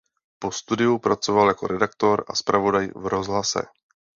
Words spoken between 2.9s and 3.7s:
v rozhlase.